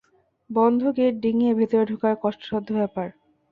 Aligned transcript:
বন্ধ 0.49 0.81
গেট 0.97 1.13
ডিঙিয়ে 1.23 1.53
ভেতরে 1.59 1.83
ঢোকা 1.85 2.09
কষ্টসাধ্য 2.23 2.69
ব্যাপার। 2.73 3.07